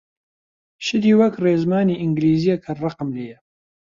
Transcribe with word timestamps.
شتی 0.85 1.11
وەک 1.19 1.33
ڕێزمانی 1.43 1.99
ئینگلیزییە 2.01 2.55
کە 2.63 2.71
ڕقم 2.81 3.09
لێیە! 3.15 3.37